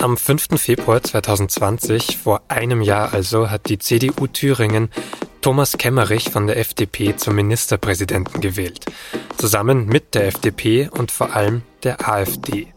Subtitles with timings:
[0.00, 0.60] Am 5.
[0.60, 4.90] Februar 2020, vor einem Jahr also, hat die CDU Thüringen
[5.40, 8.86] Thomas Kemmerich von der FDP zum Ministerpräsidenten gewählt,
[9.38, 12.68] zusammen mit der FDP und vor allem der AfD.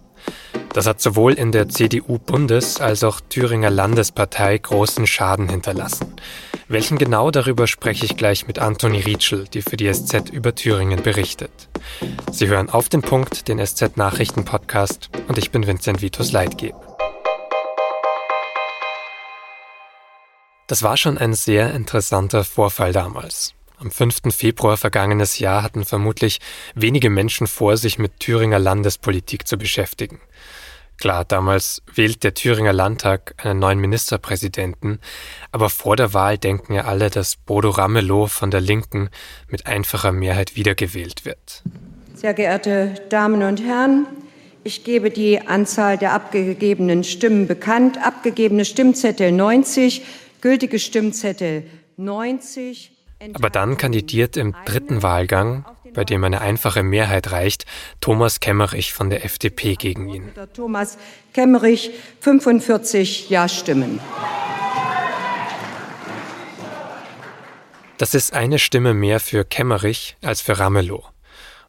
[0.74, 6.16] Das hat sowohl in der CDU-Bundes- als auch Thüringer Landespartei großen Schaden hinterlassen.
[6.70, 11.04] Welchen genau darüber spreche ich gleich mit Antoni Rietschel, die für die SZ über Thüringen
[11.04, 11.70] berichtet.
[12.32, 16.91] Sie hören auf den Punkt, den SZ-Nachrichten-Podcast, und ich bin Vincent Vitus Leitgeb.
[20.72, 23.54] Das war schon ein sehr interessanter Vorfall damals.
[23.78, 24.34] Am 5.
[24.34, 26.40] Februar vergangenes Jahr hatten vermutlich
[26.76, 30.22] wenige Menschen vor, sich mit Thüringer Landespolitik zu beschäftigen.
[30.98, 35.02] Klar, damals wählt der Thüringer Landtag einen neuen Ministerpräsidenten,
[35.52, 39.10] aber vor der Wahl denken ja alle, dass Bodo Ramelow von der Linken
[39.50, 41.64] mit einfacher Mehrheit wiedergewählt wird.
[42.16, 44.08] Sehr geehrte Damen und Herren,
[44.64, 47.98] ich gebe die Anzahl der abgegebenen Stimmen bekannt.
[47.98, 50.04] Abgegebene Stimmzettel 90,
[50.42, 51.66] gültige Stimmzettel
[51.98, 52.92] 90.
[53.34, 57.66] Aber dann kandidiert im dritten Wahlgang, bei dem eine einfache Mehrheit reicht,
[58.00, 60.32] Thomas Kemmerich von der FDP gegen ihn.
[60.54, 60.98] Thomas
[61.34, 64.00] Kemmerich, 45 Ja-Stimmen.
[68.00, 71.06] Das ist eine Stimme mehr für Kemmerich als für Ramelow.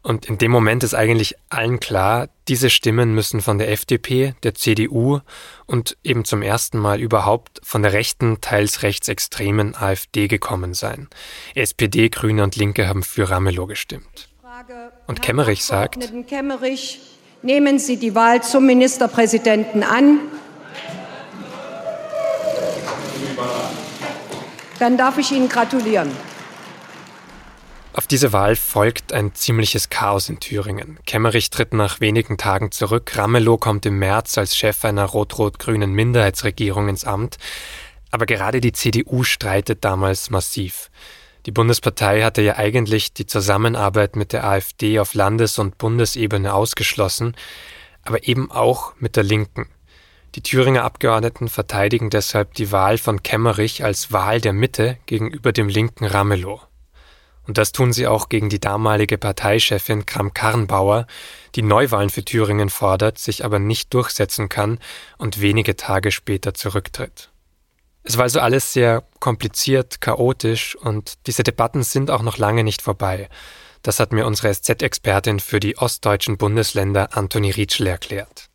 [0.03, 4.55] Und in dem Moment ist eigentlich allen klar, diese Stimmen müssen von der FDP, der
[4.55, 5.21] CDU
[5.67, 11.09] und eben zum ersten Mal überhaupt von der rechten, teils rechtsextremen AfD gekommen sein.
[11.55, 14.29] SPD, Grüne und Linke haben für Ramelow gestimmt.
[15.07, 17.01] Und Kemmerich sagt, Kemmerich,
[17.43, 20.19] nehmen Sie die Wahl zum Ministerpräsidenten an.
[24.79, 26.11] Dann darf ich Ihnen gratulieren.
[27.95, 30.99] Auf diese Wahl folgt ein ziemliches Chaos in Thüringen.
[31.05, 36.89] Kemmerich tritt nach wenigen Tagen zurück, Ramelow kommt im März als Chef einer rot-rot-grünen Minderheitsregierung
[36.89, 37.37] ins Amt.
[38.11, 40.91] Aber gerade die CDU streitet damals massiv.
[41.45, 47.37] Die Bundespartei hatte ja eigentlich die Zusammenarbeit mit der AfD auf Landes- und Bundesebene ausgeschlossen,
[48.05, 49.69] aber eben auch mit der Linken.
[50.35, 55.69] Die Thüringer Abgeordneten verteidigen deshalb die Wahl von Kemmerich als Wahl der Mitte gegenüber dem
[55.69, 56.63] linken Ramelow.
[57.47, 61.07] Und das tun sie auch gegen die damalige Parteichefin Kram-Karrenbauer,
[61.55, 64.79] die Neuwahlen für Thüringen fordert, sich aber nicht durchsetzen kann
[65.19, 67.31] und wenige Tage später zurücktritt.
[68.05, 72.83] Es war also alles sehr kompliziert, chaotisch und diese Debatten sind auch noch lange nicht
[72.83, 73.29] vorbei.
[73.83, 78.49] Das hat mir unsere SZ-Expertin für die ostdeutschen Bundesländer Antoni Rietschel erklärt.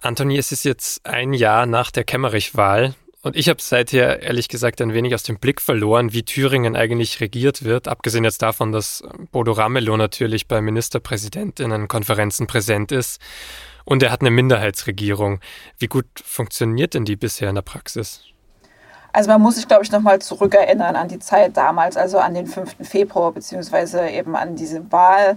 [0.00, 4.80] Antoni, es ist jetzt ein Jahr nach der Kemmerich-Wahl und ich habe seither ehrlich gesagt
[4.80, 9.02] ein wenig aus dem Blick verloren, wie Thüringen eigentlich regiert wird, abgesehen jetzt davon, dass
[9.30, 13.20] Bodo Ramelow natürlich bei Ministerpräsidentinnenkonferenzen präsent ist.
[13.84, 15.40] Und er hat eine Minderheitsregierung.
[15.78, 18.22] Wie gut funktioniert denn die bisher in der Praxis?
[19.12, 22.46] Also man muss sich, glaube ich, nochmal zurückerinnern an die Zeit damals, also an den
[22.46, 22.76] 5.
[22.82, 25.36] Februar, beziehungsweise eben an diese Wahl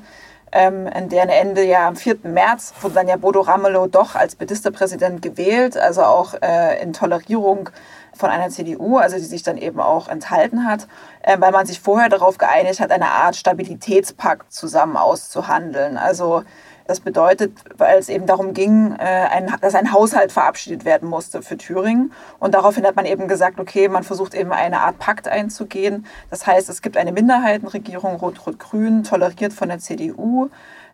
[0.55, 2.19] ähm, in deren Ende ja am 4.
[2.23, 7.69] März wurde dann ja Bodo Ramelow doch als Ministerpräsident gewählt, also auch äh, in Tolerierung
[8.13, 10.87] von einer CDU, also die sich dann eben auch enthalten hat,
[11.23, 15.97] äh, weil man sich vorher darauf geeinigt hat, eine Art Stabilitätspakt zusammen auszuhandeln.
[15.97, 16.43] Also
[16.87, 21.41] das bedeutet, weil es eben darum ging, äh, ein, dass ein Haushalt verabschiedet werden musste
[21.41, 22.11] für Thüringen.
[22.39, 26.05] Und daraufhin hat man eben gesagt, okay, man versucht eben eine Art Pakt einzugehen.
[26.29, 30.49] Das heißt, es gibt eine Minderheitenregierung, Rot-Rot-Grün, toleriert von der CDU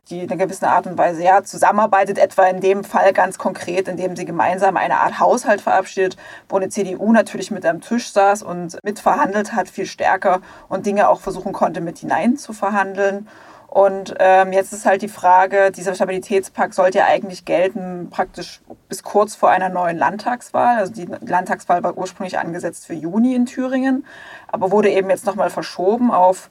[0.09, 3.87] die in einer gewissen Art und Weise ja zusammenarbeitet, etwa in dem Fall ganz konkret,
[3.87, 6.17] indem sie gemeinsam eine Art Haushalt verabschiedet,
[6.49, 11.07] wo eine CDU natürlich mit am Tisch saß und mitverhandelt hat, viel stärker und Dinge
[11.07, 13.27] auch versuchen konnte, mit hinein zu verhandeln.
[13.71, 18.59] Und ähm, jetzt ist halt die Frage, dieser Stabilitätspakt sollte ja eigentlich gelten praktisch
[18.89, 20.75] bis kurz vor einer neuen Landtagswahl.
[20.75, 24.05] Also die Landtagswahl war ursprünglich angesetzt für Juni in Thüringen,
[24.49, 26.49] aber wurde eben jetzt nochmal verschoben auf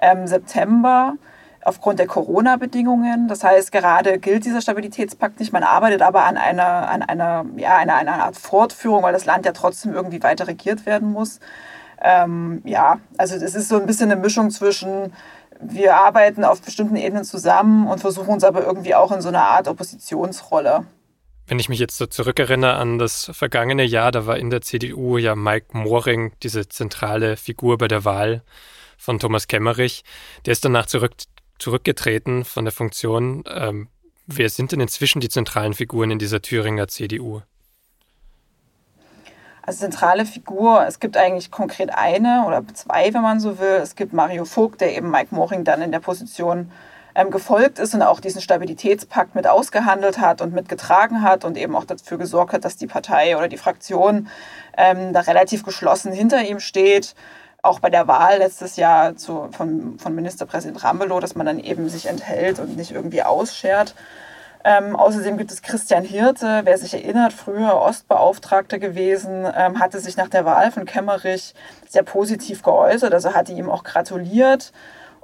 [0.00, 1.16] ähm, September
[1.62, 3.28] aufgrund der Corona-Bedingungen.
[3.28, 5.52] Das heißt, gerade gilt dieser Stabilitätspakt nicht.
[5.52, 9.44] Man arbeitet aber an einer, an einer, ja, einer, einer Art Fortführung, weil das Land
[9.44, 11.38] ja trotzdem irgendwie weiter regiert werden muss.
[12.02, 15.12] Ähm, ja, also es ist so ein bisschen eine Mischung zwischen
[15.64, 19.44] wir arbeiten auf bestimmten Ebenen zusammen und versuchen uns aber irgendwie auch in so einer
[19.44, 20.86] Art Oppositionsrolle.
[21.46, 25.18] Wenn ich mich jetzt so zurückerinnere an das vergangene Jahr, da war in der CDU
[25.18, 28.42] ja Mike Moring diese zentrale Figur bei der Wahl
[28.96, 30.04] von Thomas Kemmerich.
[30.46, 31.12] Der ist danach zurück,
[31.58, 33.44] zurückgetreten von der Funktion.
[33.48, 33.88] Ähm,
[34.26, 37.42] wer sind denn inzwischen die zentralen Figuren in dieser Thüringer CDU?
[39.62, 40.84] Als zentrale Figur.
[40.86, 43.78] Es gibt eigentlich konkret eine oder zwei, wenn man so will.
[43.82, 46.70] Es gibt Mario Vogt, der eben Mike Moring dann in der Position
[47.14, 51.76] ähm, gefolgt ist und auch diesen Stabilitätspakt mit ausgehandelt hat und mitgetragen hat und eben
[51.76, 54.28] auch dafür gesorgt hat, dass die Partei oder die Fraktion
[54.76, 57.14] ähm, da relativ geschlossen hinter ihm steht.
[57.62, 61.88] Auch bei der Wahl letztes Jahr zu, von, von Ministerpräsident Ramelow, dass man dann eben
[61.88, 63.94] sich enthält und nicht irgendwie ausschert.
[64.64, 70.16] Ähm, außerdem gibt es Christian Hirte, wer sich erinnert, früher Ostbeauftragter gewesen, ähm, hatte sich
[70.16, 71.54] nach der Wahl von Kemmerich
[71.88, 74.72] sehr positiv geäußert, also hatte ihm auch gratuliert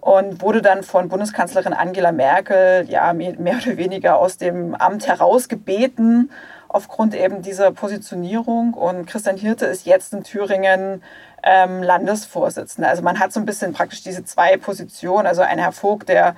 [0.00, 6.30] und wurde dann von Bundeskanzlerin Angela Merkel ja mehr oder weniger aus dem Amt herausgebeten
[6.68, 8.74] aufgrund eben dieser Positionierung.
[8.74, 11.02] Und Christian Hirte ist jetzt in Thüringen
[11.42, 12.90] ähm, Landesvorsitzender.
[12.90, 16.36] Also man hat so ein bisschen praktisch diese zwei Positionen, also ein Herr Vogt, der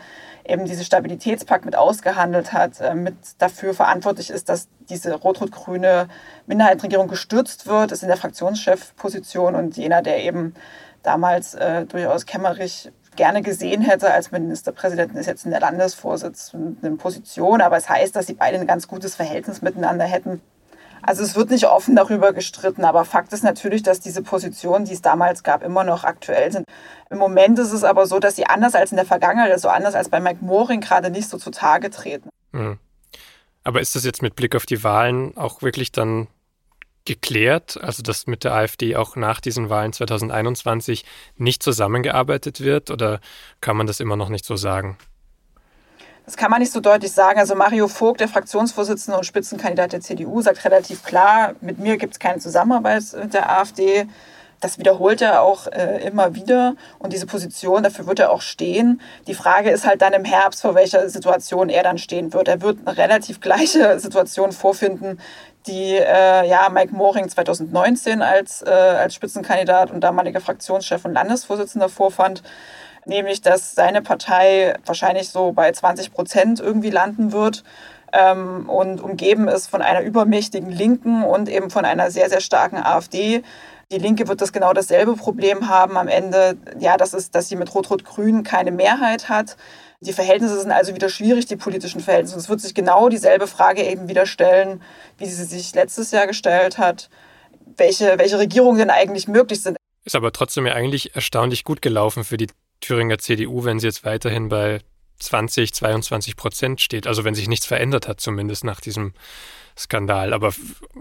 [0.51, 6.09] eben diese Stabilitätspakt mit ausgehandelt hat, äh, mit dafür verantwortlich ist, dass diese rot-rot-grüne
[6.47, 10.55] Minderheitenregierung gestürzt wird, ist in der Fraktionschefposition und jener, der eben
[11.03, 17.61] damals äh, durchaus kämmerig gerne gesehen hätte als Ministerpräsidenten, ist jetzt in der Landesvorsitzenden Position.
[17.61, 20.41] Aber es heißt, dass sie beide ein ganz gutes Verhältnis miteinander hätten.
[21.03, 24.93] Also es wird nicht offen darüber gestritten, aber Fakt ist natürlich, dass diese Positionen, die
[24.93, 26.67] es damals gab, immer noch aktuell sind.
[27.11, 29.95] Im Moment ist es aber so, dass sie anders als in der Vergangenheit, also anders
[29.95, 32.29] als bei Mike Moring gerade nicht so zutage treten.
[32.53, 32.79] Mhm.
[33.63, 36.29] Aber ist das jetzt mit Blick auf die Wahlen auch wirklich dann
[37.05, 41.05] geklärt, also dass mit der AfD auch nach diesen Wahlen 2021
[41.37, 43.21] nicht zusammengearbeitet wird oder
[43.61, 44.99] kann man das immer noch nicht so sagen?
[46.27, 47.41] Das kann man nicht so deutlich sagen.
[47.41, 52.15] Also Mario Vogt, der Fraktionsvorsitzende und Spitzenkandidat der CDU, sagt relativ klar, mit mir gibt
[52.15, 54.07] es keine Zusammenarbeit mit der AfD.
[54.61, 59.01] Das wiederholt er auch äh, immer wieder und diese Position, dafür wird er auch stehen.
[59.27, 62.47] Die Frage ist halt dann im Herbst, vor welcher Situation er dann stehen wird.
[62.47, 65.19] Er wird eine relativ gleiche Situation vorfinden,
[65.67, 71.89] die äh, ja, Mike Moring 2019 als, äh, als Spitzenkandidat und damaliger Fraktionschef und Landesvorsitzender
[71.89, 72.43] vorfand
[73.11, 77.65] nämlich dass seine Partei wahrscheinlich so bei 20 Prozent irgendwie landen wird
[78.13, 82.77] ähm, und umgeben ist von einer übermächtigen Linken und eben von einer sehr, sehr starken
[82.77, 83.43] AfD.
[83.93, 87.57] Die Linke wird das genau dasselbe Problem haben am Ende, ja, das ist, dass sie
[87.57, 89.57] mit Rot-Rot-Grün keine Mehrheit hat.
[90.01, 92.37] Die Verhältnisse sind also wieder schwierig, die politischen Verhältnisse.
[92.37, 94.81] Und es wird sich genau dieselbe Frage eben wieder stellen,
[95.19, 97.11] wie sie sich letztes Jahr gestellt hat,
[97.77, 99.77] welche, welche Regierungen denn eigentlich möglich sind.
[100.05, 102.47] Ist aber trotzdem ja eigentlich erstaunlich gut gelaufen für die
[102.81, 104.81] Thüringer CDU, wenn sie jetzt weiterhin bei
[105.19, 107.07] 20, 22 Prozent steht.
[107.07, 109.13] Also wenn sich nichts verändert hat, zumindest nach diesem
[109.77, 110.33] Skandal.
[110.33, 110.53] Aber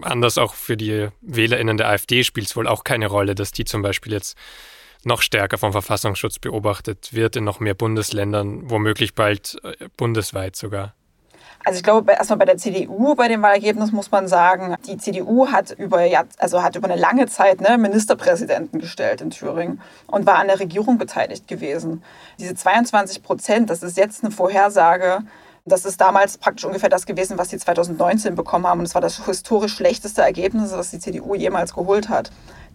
[0.02, 3.64] anders auch für die WählerInnen der AfD spielt es wohl auch keine Rolle, dass die
[3.64, 4.36] zum Beispiel jetzt
[5.04, 10.94] noch stärker vom Verfassungsschutz beobachtet wird in noch mehr Bundesländern, womöglich bald äh, bundesweit sogar.
[11.64, 15.48] Also ich glaube, erstmal bei der CDU, bei dem Wahlergebnis muss man sagen, die CDU
[15.48, 16.06] hat über,
[16.38, 20.58] also hat über eine lange Zeit ne, Ministerpräsidenten gestellt in Thüringen und war an der
[20.58, 22.02] Regierung beteiligt gewesen.
[22.38, 25.22] Diese 22 Prozent, das ist jetzt eine Vorhersage,
[25.64, 28.80] das ist damals praktisch ungefähr das gewesen, was sie 2019 bekommen haben.
[28.80, 32.30] Und es war das historisch schlechteste Ergebnis, das die CDU jemals geholt hat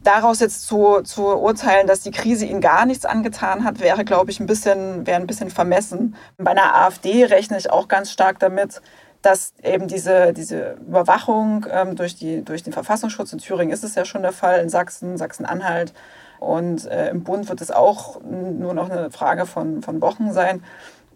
[0.05, 4.31] daraus jetzt zu, zu urteilen, dass die Krise ihnen gar nichts angetan hat, wäre, glaube
[4.31, 6.15] ich, ein bisschen, wäre ein bisschen vermessen.
[6.37, 8.81] Bei einer AfD rechne ich auch ganz stark damit,
[9.21, 13.95] dass eben diese, diese Überwachung ähm, durch, die, durch den Verfassungsschutz in Thüringen ist es
[13.95, 15.93] ja schon der Fall, in Sachsen, Sachsen-Anhalt
[16.39, 20.63] und äh, im Bund wird es auch nur noch eine Frage von, von Wochen sein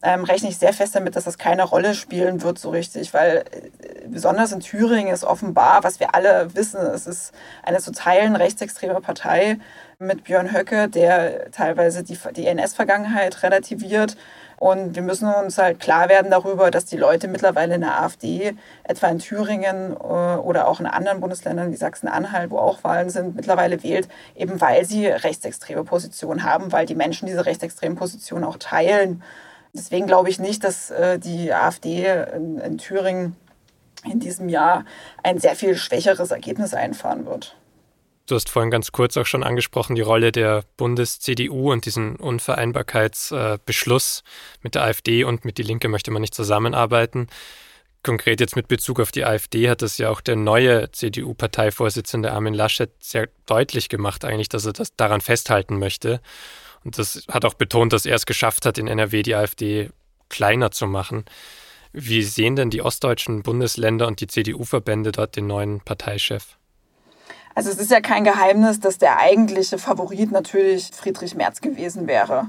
[0.02, 3.44] ähm, rechne ich sehr fest damit, dass das keine Rolle spielen wird so richtig, weil
[3.52, 8.36] äh, besonders in Thüringen ist offenbar, was wir alle wissen, es ist eine zu Teilen
[8.36, 9.58] rechtsextreme Partei
[10.00, 14.16] mit Björn Höcke, der teilweise die, die NS-Vergangenheit relativiert.
[14.56, 18.56] Und wir müssen uns halt klar werden darüber, dass die Leute mittlerweile in der AfD,
[18.84, 23.36] etwa in Thüringen äh, oder auch in anderen Bundesländern wie Sachsen-Anhalt, wo auch Wahlen sind,
[23.36, 28.58] mittlerweile wählt, eben weil sie rechtsextreme Positionen haben, weil die Menschen diese rechtsextremen Positionen auch
[28.58, 29.22] teilen.
[29.74, 33.36] Deswegen glaube ich nicht, dass äh, die AfD in, in Thüringen
[34.04, 34.84] in diesem Jahr
[35.24, 37.56] ein sehr viel schwächeres Ergebnis einfahren wird.
[38.26, 44.24] Du hast vorhin ganz kurz auch schon angesprochen, die Rolle der Bundes-CDU und diesen Unvereinbarkeitsbeschluss
[44.62, 47.26] mit der AfD und mit die Linke möchte man nicht zusammenarbeiten.
[48.04, 52.54] Konkret jetzt mit Bezug auf die AfD hat das ja auch der neue CDU-Parteivorsitzende Armin
[52.54, 56.22] Laschet sehr deutlich gemacht, eigentlich, dass er das daran festhalten möchte.
[56.84, 59.90] Und das hat auch betont, dass er es geschafft hat, in NRW die AfD
[60.30, 61.26] kleiner zu machen.
[61.92, 66.58] Wie sehen denn die ostdeutschen Bundesländer und die CDU-Verbände dort den neuen Parteichef?
[67.56, 72.48] Also es ist ja kein Geheimnis, dass der eigentliche Favorit natürlich Friedrich Merz gewesen wäre.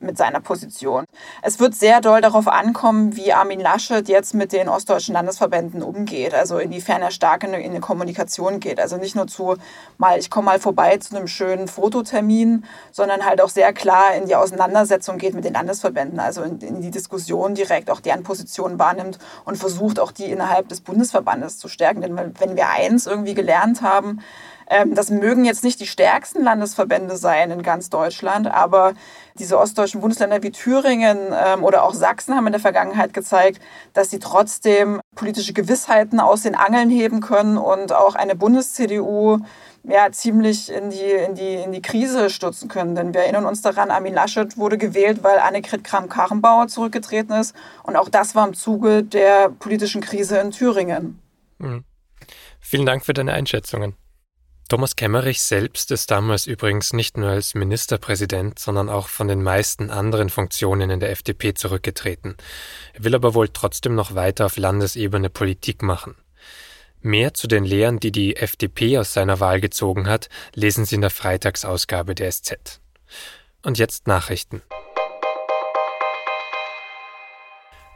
[0.00, 1.04] Mit seiner Position.
[1.42, 6.34] Es wird sehr doll darauf ankommen, wie Armin Laschet jetzt mit den ostdeutschen Landesverbänden umgeht,
[6.34, 8.78] also inwiefern er stark in eine Kommunikation geht.
[8.78, 9.56] Also nicht nur zu
[9.96, 14.26] mal, ich komme mal vorbei zu einem schönen Fototermin, sondern halt auch sehr klar in
[14.26, 18.78] die Auseinandersetzung geht mit den Landesverbänden, also in, in die Diskussion direkt auch deren Position
[18.78, 22.02] wahrnimmt und versucht auch die innerhalb des Bundesverbandes zu stärken.
[22.02, 24.20] Denn wenn wir eins irgendwie gelernt haben,
[24.90, 28.94] das mögen jetzt nicht die stärksten Landesverbände sein in ganz Deutschland, aber
[29.38, 33.60] diese ostdeutschen Bundesländer wie Thüringen ähm, oder auch Sachsen haben in der Vergangenheit gezeigt,
[33.94, 39.38] dass sie trotzdem politische Gewissheiten aus den Angeln heben können und auch eine Bundes-CDU
[39.84, 42.94] ja, ziemlich in die, in, die, in die Krise stürzen können.
[42.94, 47.54] Denn wir erinnern uns daran, Armin Laschet wurde gewählt, weil Annegret Kramp-Karrenbauer zurückgetreten ist.
[47.84, 51.20] Und auch das war im Zuge der politischen Krise in Thüringen.
[51.58, 51.84] Mhm.
[52.60, 53.94] Vielen Dank für deine Einschätzungen.
[54.68, 59.88] Thomas Kemmerich selbst ist damals übrigens nicht nur als Ministerpräsident, sondern auch von den meisten
[59.88, 62.36] anderen Funktionen in der FDP zurückgetreten.
[62.92, 66.16] Er will aber wohl trotzdem noch weiter auf Landesebene Politik machen.
[67.00, 71.00] Mehr zu den Lehren, die die FDP aus seiner Wahl gezogen hat, lesen Sie in
[71.00, 72.80] der Freitagsausgabe der SZ.
[73.62, 74.60] Und jetzt Nachrichten.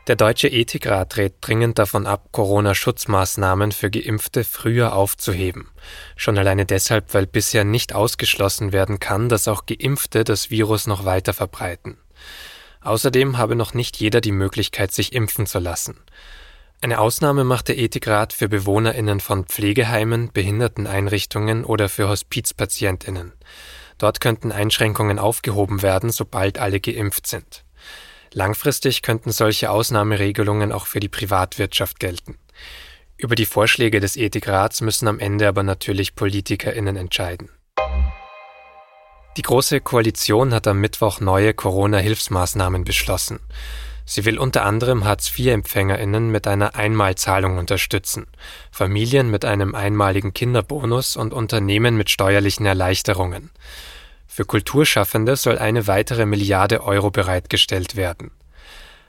[0.09, 5.69] Der Deutsche Ethikrat rät dringend davon ab, Corona-Schutzmaßnahmen für Geimpfte früher aufzuheben.
[6.17, 11.05] Schon alleine deshalb, weil bisher nicht ausgeschlossen werden kann, dass auch Geimpfte das Virus noch
[11.05, 11.99] weiter verbreiten.
[12.81, 15.97] Außerdem habe noch nicht jeder die Möglichkeit, sich impfen zu lassen.
[16.81, 23.35] Eine Ausnahme macht der Ethikrat für BewohnerInnen von Pflegeheimen, Behinderteneinrichtungen oder für HospizpatientInnen.
[23.99, 27.62] Dort könnten Einschränkungen aufgehoben werden, sobald alle geimpft sind.
[28.33, 32.39] Langfristig könnten solche Ausnahmeregelungen auch für die Privatwirtschaft gelten.
[33.19, 37.51] Über die Vorschläge des Ethikrats müssen am Ende aber natürlich PolitikerInnen entscheiden.
[39.37, 43.41] Die Große Koalition hat am Mittwoch neue Corona-Hilfsmaßnahmen beschlossen.
[44.05, 48.27] Sie will unter anderem Hartz-IV-EmpfängerInnen mit einer Einmalzahlung unterstützen,
[48.71, 53.51] Familien mit einem einmaligen Kinderbonus und Unternehmen mit steuerlichen Erleichterungen.
[54.35, 58.31] Für Kulturschaffende soll eine weitere Milliarde Euro bereitgestellt werden.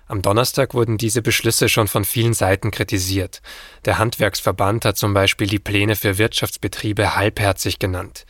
[0.05, 3.41] Am Donnerstag wurden diese Beschlüsse schon von vielen Seiten kritisiert.
[3.85, 8.25] Der Handwerksverband hat zum Beispiel die Pläne für Wirtschaftsbetriebe halbherzig genannt.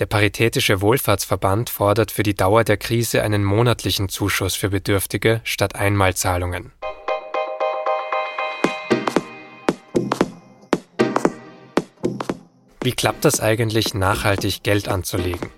[0.00, 5.76] Der Paritätische Wohlfahrtsverband fordert für die Dauer der Krise einen monatlichen Zuschuss für Bedürftige statt
[5.76, 6.72] Einmalzahlungen.
[12.82, 15.48] Wie klappt das eigentlich, nachhaltig Geld anzulegen?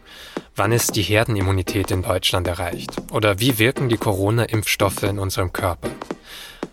[0.58, 2.96] Wann ist die Herdenimmunität in Deutschland erreicht?
[3.12, 5.90] Oder wie wirken die Corona-Impfstoffe in unserem Körper?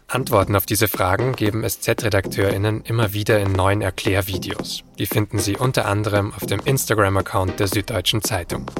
[0.07, 4.83] Antworten auf diese Fragen geben SZ-RedakteurInnen immer wieder in neuen Erklärvideos.
[4.99, 8.71] Die finden Sie unter anderem auf dem Instagram-Account der Süddeutschen Zeitung.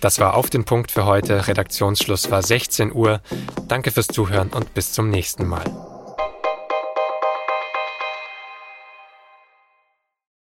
[0.00, 1.48] Das war auf den Punkt für heute.
[1.48, 3.20] Redaktionsschluss war 16 Uhr.
[3.66, 5.64] Danke fürs Zuhören und bis zum nächsten Mal.